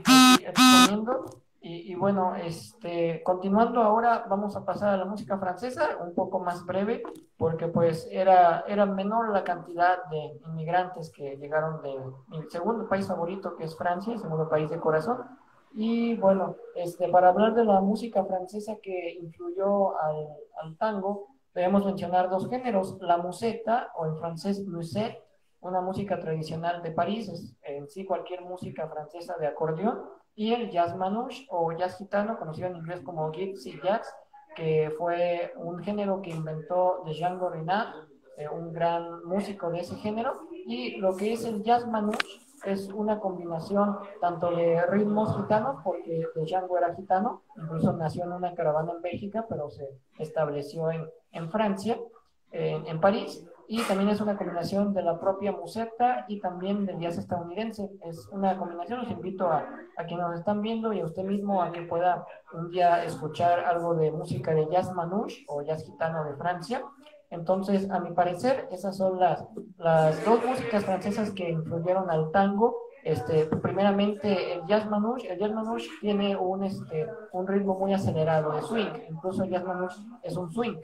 [0.47, 1.42] exponiendo.
[1.65, 6.67] Y, bueno, este, continuando ahora, vamos a pasar a la música francesa, un poco más
[6.67, 7.05] breve,
[7.37, 11.97] porque pues era, era menor la cantidad de inmigrantes que llegaron de
[12.31, 15.19] mi segundo país favorito, que es Francia, el segundo país de corazón.
[15.75, 22.29] Y bueno, este, para hablar de la música francesa que influyó al, tango, debemos mencionar
[22.29, 25.22] dos géneros, la museta, o en francés musette,
[25.63, 30.03] una música tradicional de París, es en sí cualquier música francesa de acordeón,
[30.35, 34.13] y el jazz manouche o jazz gitano, conocido en inglés como gypsy jazz,
[34.57, 40.33] que fue un género que inventó Django Reinhardt, eh, un gran músico de ese género,
[40.67, 46.27] y lo que es el jazz manouche es una combinación tanto de ritmos gitanos, porque
[46.35, 51.51] Django era gitano, incluso nació en una caravana en Bélgica, pero se estableció en, en
[51.51, 51.99] Francia,
[52.53, 57.19] en París, y también es una combinación de la propia museta y también del jazz
[57.19, 57.91] estadounidense.
[58.03, 61.63] Es una combinación, los invito a, a quienes nos están viendo y a usted mismo
[61.63, 66.25] a que pueda un día escuchar algo de música de jazz manouche o jazz gitano
[66.25, 66.83] de Francia.
[67.31, 69.43] Entonces, a mi parecer, esas son las,
[69.79, 72.77] las dos músicas francesas que influyeron al tango.
[73.05, 75.33] Este, primeramente, el jazz manouche.
[75.33, 78.93] El jazz manouche tiene un, este, un ritmo muy acelerado de swing.
[79.09, 80.77] Incluso el jazz manouche es un swing,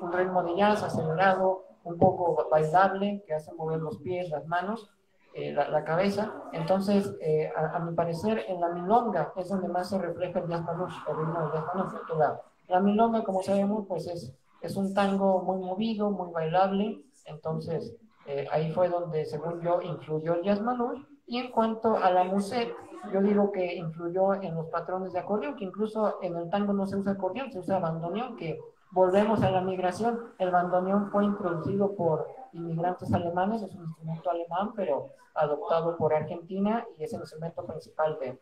[0.00, 4.90] un ritmo de jazz acelerado, un poco bailable, que hace mover los pies, las manos,
[5.34, 6.32] eh, la, cabeza.
[6.52, 10.62] Entonces, eh, a, mi parecer, en la milonga es donde más se refleja el jazz
[10.62, 11.96] manouche, el ritmo del jazz manouche.
[12.18, 17.02] La, la milonga, como sabemos, pues es, es un tango muy movido, muy bailable.
[17.24, 17.96] Entonces,
[18.26, 21.02] eh, ahí fue donde, según yo, influyó el jazz manouche.
[21.26, 22.74] Y en cuanto a la musette,
[23.12, 26.86] yo digo que influyó en los patrones de acordeón, que incluso en el tango no
[26.86, 28.58] se usa acordeón, se usa bandoneón, que
[28.92, 30.18] Volvemos a la migración.
[30.38, 36.84] El bandoneón fue introducido por inmigrantes alemanes, es un instrumento alemán, pero adoptado por Argentina
[36.98, 38.38] y es el instrumento principal de,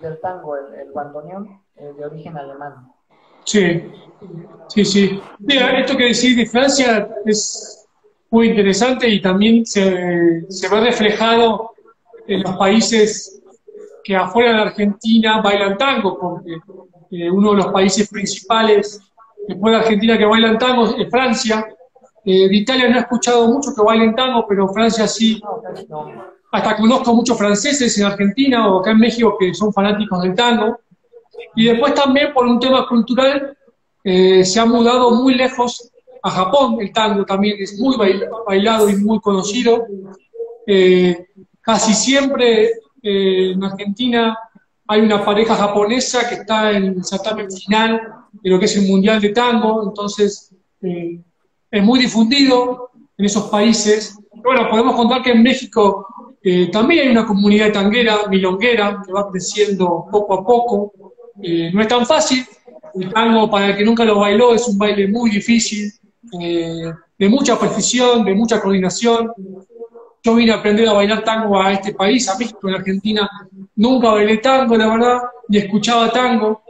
[0.00, 2.92] del tango, el, bandoneón eh, de origen alemán.
[3.44, 3.92] Sí,
[4.68, 5.20] sí, sí.
[5.38, 7.86] Mira, esto que decís de Francia es
[8.30, 11.72] muy interesante y también se, se ve reflejado
[12.26, 13.42] en los países
[14.02, 16.54] que afuera de Argentina bailan tango, porque
[17.10, 19.00] eh, uno de los países principales
[19.46, 21.66] después de Argentina que bailan tango, es Francia.
[22.24, 25.40] Eh, de Italia no he escuchado mucho que bailen tango, pero Francia sí.
[26.52, 30.78] Hasta conozco muchos franceses en Argentina o acá en México que son fanáticos del tango.
[31.56, 33.56] Y después también por un tema cultural
[34.04, 35.90] eh, se ha mudado muy lejos
[36.22, 36.78] a Japón.
[36.80, 37.96] El tango también es muy
[38.46, 39.86] bailado y muy conocido.
[40.66, 41.26] Eh,
[41.60, 42.70] casi siempre
[43.02, 44.38] en Argentina
[44.86, 48.00] hay una pareja japonesa que está en el certamen final
[48.32, 51.18] de lo que es el Mundial de Tango, entonces eh,
[51.70, 54.18] es muy difundido en esos países.
[54.32, 56.06] Bueno, podemos contar que en México
[56.42, 60.92] eh, también hay una comunidad tanguera, milonguera, que va creciendo poco a poco.
[61.42, 62.44] Eh, no es tan fácil,
[62.94, 65.90] el tango para el que nunca lo bailó es un baile muy difícil,
[66.32, 69.32] de mucha precisión, de mucha coordinación.
[70.24, 73.30] Yo vine a aprender a bailar tango a este país, a México, en Argentina.
[73.76, 76.62] Nunca bailé tango, la verdad, ni escuchaba tango.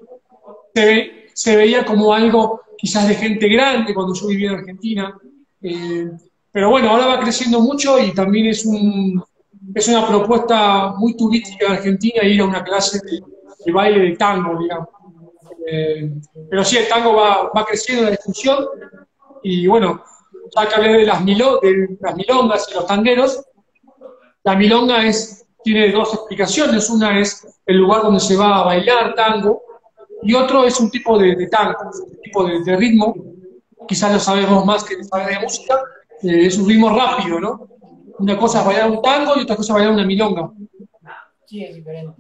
[1.33, 5.17] Se, veía como algo quizás de gente grande cuando yo vivía en Argentina.
[5.63, 6.11] Eh,
[6.51, 9.23] pero bueno, ahora va creciendo mucho y también es, un,
[9.73, 13.01] es una propuesta muy turística de Argentina ir a una clase
[13.65, 14.89] de, baile de tango, digamos.
[15.65, 16.13] Eh,
[16.51, 18.67] pero sí, el tango va, va creciendo en la discusión
[19.45, 20.03] y bueno,
[20.55, 23.45] ya que hablé de las, milo, de las milongas y los tangueros,
[24.43, 26.89] la milonga es tiene dos explicaciones.
[26.91, 29.63] Una es el lugar donde se va a bailar tango
[30.23, 31.75] y otro es un tipo de, tango,
[32.07, 33.15] un tipo de, ritmo.
[33.89, 35.81] Quizás lo sabemos más que saber de música.
[36.23, 37.69] Eh, es un ritmo rápido, ¿no?
[38.19, 40.51] Una cosa es bailar un tango y otra cosa es bailar una milonga.
[41.47, 42.13] Sí, es diferente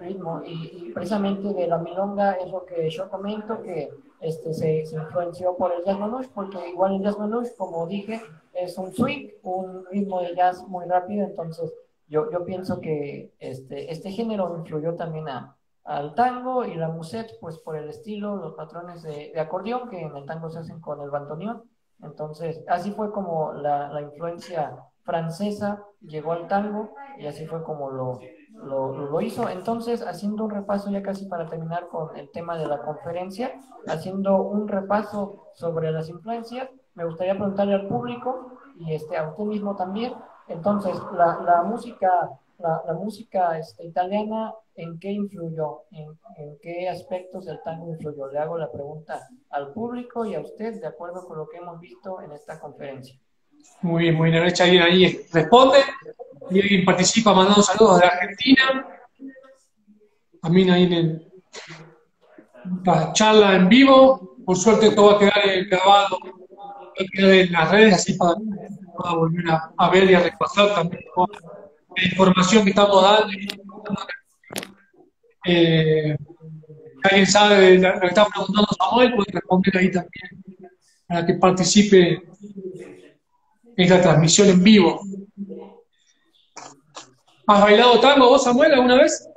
[0.00, 0.42] ritmo.
[0.44, 5.72] Y, precisamente de la milonga es lo que yo comento, que este, se, influenció por
[5.72, 8.20] el jazz manouche, porque igual el jazz manouche, como dije,
[8.52, 11.72] es un swing, un ritmo de jazz muy rápido, entonces
[12.08, 17.38] yo, yo pienso que este, este género influyó también a, al tango y la musette,
[17.40, 20.80] pues por el estilo, los patrones de, de, acordeón que en el tango se hacen
[20.80, 21.62] con el bandoneón.
[22.02, 27.90] Entonces, así fue como la, la influencia francesa llegó al tango y así fue como
[27.90, 28.20] lo,
[28.64, 29.48] lo, lo, hizo.
[29.48, 33.52] Entonces, haciendo un repaso ya casi para terminar con el tema de la conferencia,
[33.86, 39.44] haciendo un repaso sobre las influencias, me gustaría preguntarle al público y este, a usted
[39.44, 40.12] mismo también.
[40.48, 45.84] Entonces, la, la música, la, música este, italiana, ¿en qué influyó?
[45.92, 48.26] ¿En, ¿En, qué aspectos el tango influyó?
[48.28, 51.78] Le hago la pregunta al público y a usted de acuerdo con lo que hemos
[51.80, 53.18] visto en esta conferencia.
[53.82, 54.42] Muy bien, muy bien.
[54.42, 55.78] Ahí responde
[56.50, 58.86] y alguien participa mandando saludos de Argentina.
[60.40, 61.30] También ahí en
[62.84, 64.36] la charla en vivo.
[64.44, 68.34] Por suerte todo va a quedar grabado, va a quedar en las redes, así para,
[69.14, 69.44] volver
[69.76, 71.02] a, ver y a repasar también
[71.96, 73.28] la información que estamos dando.
[75.46, 76.16] Eh,
[77.04, 80.40] alguien sabe de lo que está preguntando Samuel, puede responder ahí también
[81.10, 82.22] para que participe
[83.76, 85.00] en la transmisión en vivo.
[87.50, 89.28] ¿Has bailado tango vos, Samuel, alguna vez?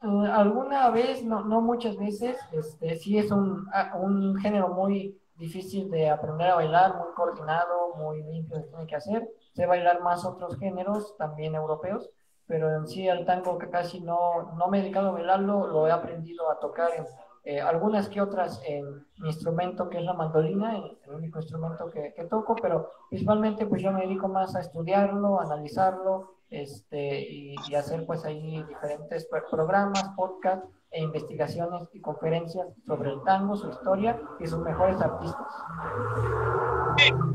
[0.00, 2.38] Eh, alguna vez, no, no muchas veces.
[2.52, 3.66] Este, sí es un,
[4.00, 8.94] un género muy difícil de aprender a bailar, muy coordinado, muy limpio se tiene que
[8.94, 9.28] hacer.
[9.54, 12.10] Sé bailar más otros géneros, también europeos,
[12.46, 15.88] pero en sí el tango que casi no, no me he dedicado a bailarlo, lo
[15.88, 17.06] he aprendido a tocar en
[17.42, 22.12] eh, algunas que otras en mi instrumento que es la mandolina, el, único instrumento que,
[22.30, 28.24] toco, pero principalmente pues yo me dedico más a estudiarlo, analizarlo este, y, hacer pues
[28.24, 34.58] ahí diferentes programas, podcasts e investigaciones y conferencias sobre el tango, su historia y sus
[34.58, 35.46] mejores artistas.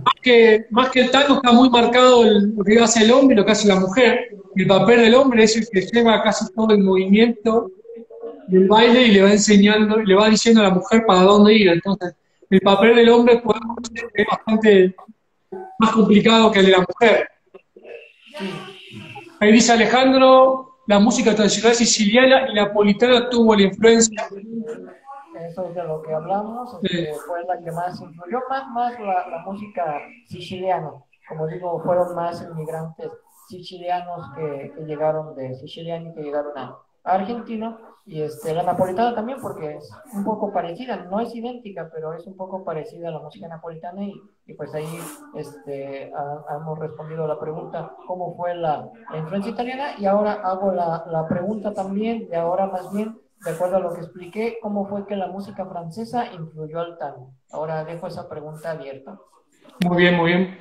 [0.03, 3.33] Más que, más que el tango está muy marcado el, lo que hace el hombre
[3.33, 4.29] y lo que hace la mujer.
[4.55, 7.71] El papel del hombre es el que lleva casi todo el movimiento
[8.47, 11.69] del baile y le va enseñando, le va diciendo a la mujer para dónde ir.
[11.69, 12.13] Entonces,
[12.51, 13.41] el papel del hombre
[14.13, 14.95] es bastante
[15.79, 17.27] más complicado que el de la mujer.
[19.39, 24.27] Ahí dice Alejandro, la música tradicional siciliana y napolitana tuvo la influencia.
[25.39, 29.43] Eso es de lo que hablamos, este, fue la que más influyó, más, más la,
[29.45, 30.91] música siciliana.
[31.29, 33.11] Como digo, fueron más inmigrantes
[33.47, 39.13] sicilianos que, que llegaron de Sicilia y que llegaron a Argentina y este, la napolitana
[39.13, 43.11] también, porque es un poco parecida, no es idéntica, pero es un poco parecida a
[43.11, 44.13] la música napolitana y,
[44.45, 44.87] y pues ahí
[45.35, 46.09] este,
[46.55, 51.27] hemos respondido a la pregunta cómo fue la, influencia italiana y ahora hago la, la,
[51.27, 55.17] pregunta también, de ahora más bien, de acuerdo a lo que expliqué, cómo fue que
[55.17, 57.33] la música francesa influyó al tango.
[57.51, 59.19] Ahora dejo esa pregunta abierta.
[59.85, 60.57] Muy bien, muy bien.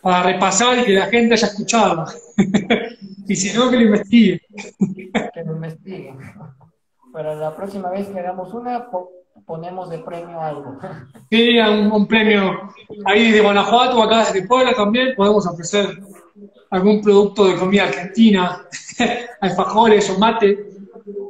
[0.00, 2.06] Para repasar y que la gente haya escuchado.
[3.26, 4.40] Y si no, que lo investigue.
[5.34, 6.14] que lo investigue.
[7.12, 8.88] Para la próxima vez que hagamos una,
[9.46, 10.78] ponemos de premio algo.
[11.30, 12.52] Sí, un, premio
[13.04, 15.86] ahí de Guanajuato, acá de Puebla también, podemos ofrecer
[16.70, 18.66] algún producto de comida argentina,
[19.40, 20.68] alfajores o mate.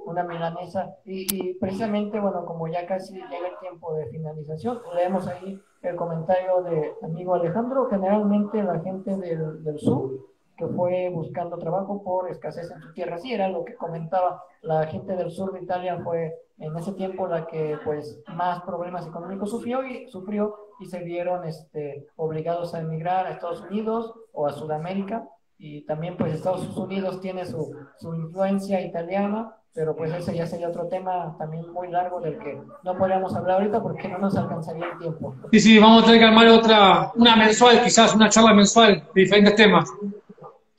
[0.06, 0.94] Una milanesa.
[1.04, 6.62] Y, precisamente, bueno, como ya casi llega el tiempo de finalización, leemos ahí el comentario
[6.62, 7.88] de amigo Alejandro.
[7.88, 10.31] Generalmente la gente del, del sur
[10.62, 13.18] que fue buscando trabajo por escasez en su tierra.
[13.18, 14.42] Sí, era lo que comentaba.
[14.62, 19.06] La gente del sur de Italia fue en ese tiempo la que pues más problemas
[19.06, 24.46] económicos sufrió y sufrió y se vieron este, obligados a emigrar a Estados Unidos o
[24.46, 30.36] a Sudamérica y también pues Estados Unidos tiene su, su influencia italiana pero pues ese
[30.36, 34.18] ya sería otro tema también muy largo del que no podríamos hablar ahorita porque no
[34.18, 35.34] nos alcanzaría el tiempo.
[35.50, 39.20] Sí, sí, vamos a tener que armar otra, una mensual, quizás una charla mensual de
[39.22, 39.88] diferentes temas.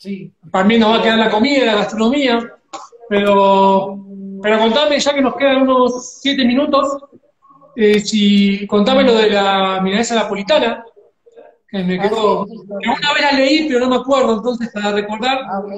[0.04, 0.34] Sí.
[0.52, 2.38] Para mí nos va a quedar la comida, la gastronomía,
[3.08, 3.98] pero,
[4.42, 7.06] pero contame, ya que nos quedan unos siete minutos,
[7.74, 10.84] eh, si contame lo de la milanesa napolitana,
[11.70, 15.40] que me quedó, ah, una vez la leí, pero no me acuerdo, entonces para recordar.
[15.50, 15.72] Ah, ok.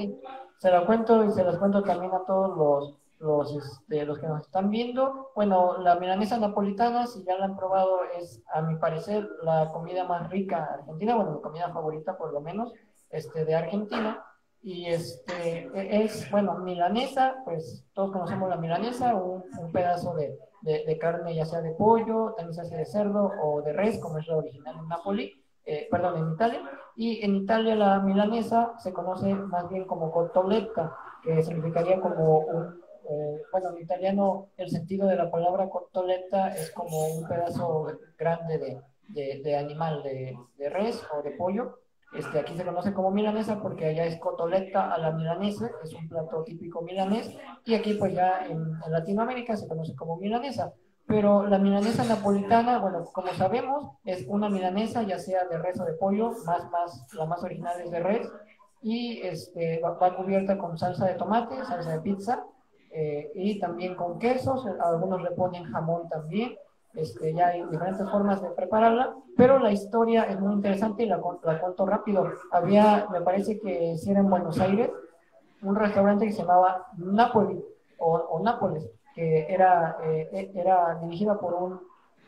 [0.57, 4.25] Se lo cuento y se los cuento también a todos los, los, este, los que
[4.25, 5.29] nos están viendo.
[5.35, 10.05] Bueno, la milanesa napolitana, si ya la han probado, es a mi parecer la comida
[10.05, 12.73] más rica argentina, bueno, mi comida favorita por lo menos
[13.15, 14.23] este, de Argentina.
[14.61, 15.69] y este
[16.03, 21.45] es, bueno, milanesa, pues todos conocemos la milanesa, un, un pedazo de, de, carne ya
[21.45, 24.75] sea de pollo, también se hace de cerdo o de res, como es la original
[24.79, 25.31] en Napoli,
[25.65, 26.61] eh, perdón, en Italia,
[26.95, 32.81] y en Italia la milanesa se conoce más bien como cotoletta, que significaría como un,
[33.09, 37.87] eh, bueno, en italiano el sentido de la palabra cotoletta es como un pedazo
[38.17, 41.77] grande de, de, de animal, de, de res o de pollo,
[42.17, 46.07] este, aquí se conoce como milanesa porque allá es cotoleta a la milanesa, es un
[46.07, 47.35] plato típico milanés,
[47.65, 50.73] y aquí pues ya en, Latinoamérica se conoce como milanesa.
[51.07, 55.85] Pero la milanesa napolitana, bueno, como sabemos, es una milanesa ya sea de res o
[55.85, 58.27] de pollo, más, más, la más original es de res,
[58.81, 62.43] y este, va, cubierta con salsa de tomate, salsa de pizza,
[62.91, 66.55] eh, y también con quesos, algunos le ponen jamón también,
[66.95, 71.21] este, ya hay diferentes formas de prepararla, pero la historia es muy interesante y la,
[71.43, 72.29] la cuento rápido.
[72.51, 74.91] Había, me parece que si era en Buenos Aires,
[75.61, 77.63] un restaurante que se llamaba Napoli
[77.97, 81.79] o, Nápoles, que era, eh, era dirigida por un,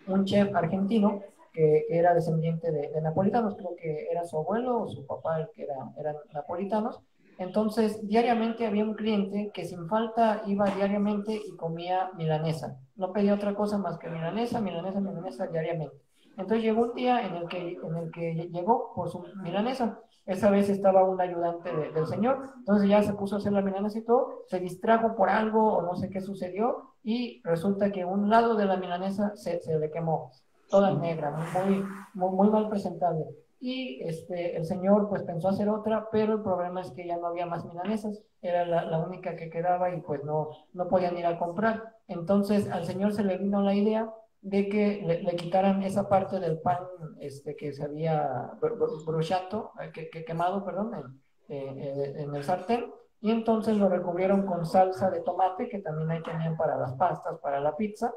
[0.07, 1.21] un, chef argentino
[1.53, 5.49] que, era descendiente de, de, napolitanos, creo que era su abuelo o su papá el
[5.49, 7.01] que era, eran napolitanos,
[7.37, 12.79] entonces, diariamente había un cliente que sin falta iba diariamente y comía milanesa.
[12.95, 15.95] No pedía otra cosa más que milanesa, milanesa, milanesa diariamente.
[16.31, 19.99] Entonces llegó un día en el que, en el que llegó por su milanesa.
[20.25, 22.53] Esa vez estaba un ayudante del señor.
[22.57, 24.43] Entonces ya se puso a hacer la milanesa y todo.
[24.47, 26.93] Se distrajo por algo o no sé qué sucedió.
[27.03, 30.31] Y resulta que un lado de la milanesa se, se le quemó.
[30.69, 33.25] Toda negra, muy, muy, muy mal presentable
[33.59, 37.27] y este, el señor pues pensó hacer otra, pero el problema es que ya no
[37.27, 41.39] había más milanesas, era la, única que quedaba y pues no, no podían ir a
[41.39, 41.95] comprar.
[42.07, 46.59] Entonces al señor se le vino la idea de que le, quitaran esa parte del
[46.59, 46.79] pan
[47.19, 48.51] este, que se había
[49.05, 55.09] bruciato, eh, que, quemado, perdón, en, en el sartén, y entonces lo recubrieron con salsa
[55.09, 58.13] de tomate, que también ahí tenían para las pastas, para la pizza,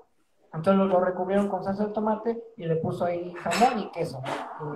[0.53, 4.21] entonces lo, recubrieron con salsa de tomate y le puso ahí jamón y queso,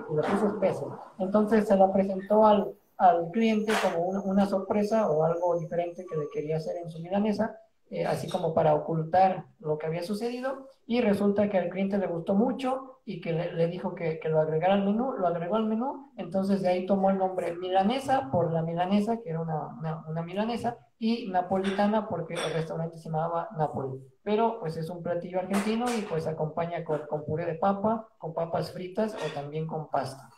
[0.09, 0.99] y, le puso espeso.
[1.19, 6.29] Entonces se la presentó al, al cliente como una, sorpresa o algo diferente que le
[6.33, 7.59] quería hacer en su milanesa,
[7.89, 10.67] eh, así como para ocultar lo que había sucedido.
[10.87, 14.73] Y resulta que al cliente le gustó mucho y que le, dijo que, lo agregara
[14.73, 16.11] al menú, lo agregó al menú.
[16.17, 20.77] Entonces de ahí tomó el nombre milanesa por la milanesa, que era una, una, milanesa,
[20.99, 26.01] y napolitana porque el restaurante se llamaba Napoli pero pues es un platillo argentino y
[26.01, 30.29] pues acompaña con, con puré de papa, con papas fritas o también con pasta.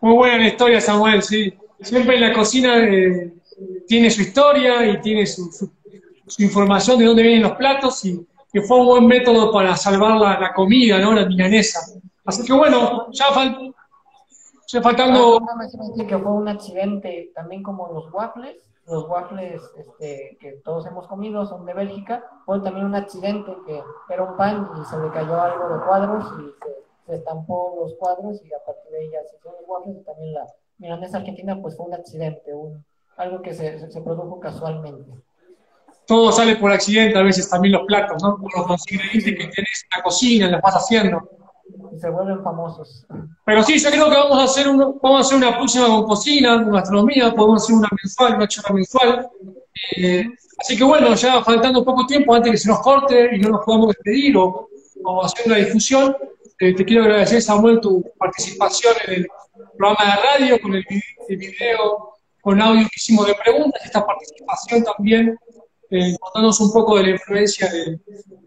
[0.00, 1.52] Muy buena historia, Samuel, sí.
[1.82, 3.34] Siempre la cocina eh,
[3.86, 5.70] tiene su historia y tiene su, su,
[6.38, 10.38] información de dónde vienen los platos y que fue un buen método para salvar la,
[10.40, 11.12] la comida, ¿no?
[11.12, 11.80] La milanesa.
[12.24, 13.26] Así que bueno, ya,
[14.68, 15.38] ya faltando...
[15.38, 18.56] Ah, que fue un accidente también como los waffles
[18.86, 23.82] los waffles este, que todos hemos comido son de Bélgica, fue también un accidente que
[24.08, 26.54] era un pan y se le cayó algo de cuadros y
[27.06, 30.04] se, estampó los cuadros y a partir de ahí ya se hicieron los waffles y
[30.04, 30.46] también la
[30.78, 32.84] milanesa argentina pues fue un accidente, un,
[33.16, 35.10] algo que se, se, produjo casualmente.
[36.06, 38.38] Todo sale por accidente, a veces también los platos, ¿no?
[38.38, 41.28] Por los ingredientes que tienes en la cocina, las vas haciendo
[41.94, 43.06] y se vuelven famosos.
[43.44, 46.62] Pero sí, yo creo que vamos a hacer, vamos a hacer una próxima con cocina,
[46.62, 49.28] con gastronomía, podemos hacer una mensual, una charla mensual.
[49.96, 50.26] Eh,
[50.58, 53.64] así que bueno, ya faltando poco tiempo antes que se nos corte y no nos
[53.64, 54.68] podamos despedir o,
[55.22, 56.16] hacer una difusión,
[56.58, 59.28] eh, te quiero agradecer, Samuel, tu participación en el
[59.76, 60.84] programa de radio, con el,
[61.28, 65.38] video, con audio que hicimos de preguntas, esta participación también,
[65.90, 67.98] eh, un poco de la influencia de,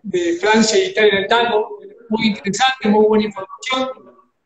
[0.03, 1.79] de Francia y Italia en el tango
[2.09, 3.89] muy interesante, muy buena información.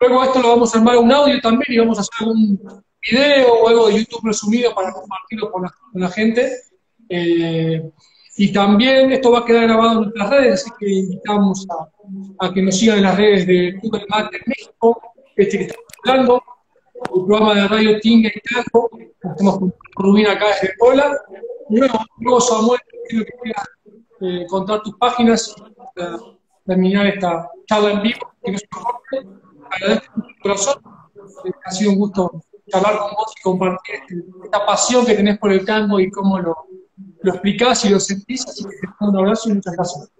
[0.00, 2.60] Luego esto lo vamos a armar un audio también y vamos a hacer un
[3.00, 5.64] video o algo de YouTube resumido para compartirlo con
[5.94, 6.52] la, gente.
[7.08, 7.82] Eh,
[8.36, 11.66] y también esto va a quedar grabado en nuestras redes, así que invitamos
[12.40, 14.04] a, que nos sigan en las redes de Google
[14.46, 15.00] México,
[15.36, 16.42] este que estamos hablando,
[16.94, 18.90] el programa de radio Tinga y Tajo,
[19.22, 21.16] estamos con Rubina acá desde Puebla.
[21.70, 23.68] Luego, luego Samuel, quiero que quieras
[24.20, 25.54] eh, contar tus páginas
[26.66, 28.58] terminar esta charla en vivo, que no
[29.70, 30.82] Agradezco mucho corazón.
[31.44, 35.52] Eh, ha sido un gusto charlar con vos y compartir esta pasión que tenés por
[35.52, 36.66] el tango y cómo lo,
[37.22, 38.46] lo explicás y lo sentís.
[38.46, 40.12] Así te mando un abrazo y muchas gracias.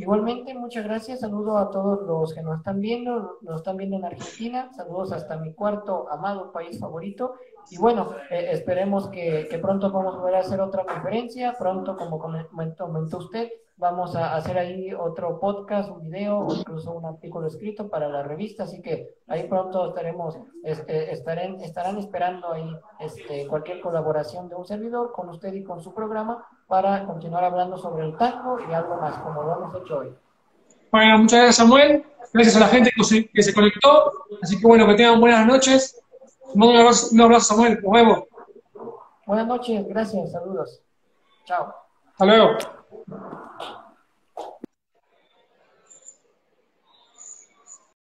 [0.00, 1.20] Igualmente, muchas gracias.
[1.20, 4.70] Saludo a todos los que nos están viendo, nos están viendo en Argentina.
[4.72, 7.34] Saludos hasta mi cuarto amado país favorito.
[7.70, 11.54] Y bueno, eh, esperemos que, que, pronto podamos volver a hacer otra conferencia.
[11.58, 16.92] Pronto, como comentó, comentó usted, vamos a hacer ahí otro podcast, un video o incluso
[16.92, 22.70] un artículo escrito para la revista, así que ahí pronto estaremos, este, estarán esperando ahí
[23.00, 27.76] este, cualquier colaboración de un servidor con usted y con su programa para continuar hablando
[27.76, 30.14] sobre el tango y algo más, como lo hemos hecho hoy.
[30.92, 34.66] Bueno, muchas gracias Samuel, gracias a la gente que se, que se conectó, así que
[34.66, 36.00] bueno, que tengan buenas noches.
[36.54, 38.22] Un abrazo, un abrazo Samuel, nos vemos.
[39.26, 40.80] Buenas noches, gracias, saludos.
[41.44, 41.74] Chao.
[42.12, 42.56] Hasta luego.